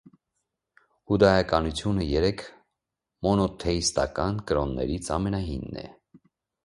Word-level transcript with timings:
Հուդայականությունը 1.11 2.07
երեք 2.13 2.41
մոնոթեիստական 3.29 4.43
կրոններից 4.53 5.13
ամենահինն 5.19 5.83
է։ 5.85 5.89